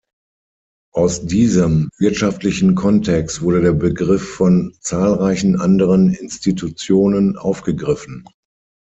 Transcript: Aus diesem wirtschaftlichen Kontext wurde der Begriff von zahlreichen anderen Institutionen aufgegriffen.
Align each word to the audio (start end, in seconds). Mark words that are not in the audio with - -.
Aus 0.95 1.27
diesem 1.27 1.91
wirtschaftlichen 1.99 2.73
Kontext 2.73 3.43
wurde 3.43 3.61
der 3.61 3.73
Begriff 3.73 4.27
von 4.27 4.75
zahlreichen 4.79 5.61
anderen 5.61 6.11
Institutionen 6.11 7.37
aufgegriffen. 7.37 8.25